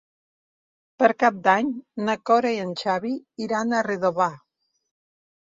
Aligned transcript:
Per 1.03 1.09
Cap 1.23 1.37
d'Any 1.47 1.69
na 2.07 2.15
Cora 2.31 2.55
i 2.57 2.63
en 2.65 2.73
Xavi 2.81 3.13
iran 3.49 3.71
a 3.71 3.85
Redovà. 3.91 4.31